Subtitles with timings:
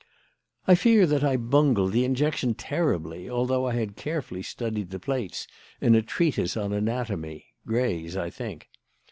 [0.65, 5.45] "I fear that I bungled the injection terribly, although I had carefully studied the plates
[5.79, 8.67] in a treatise on anatomy Gray's, I think.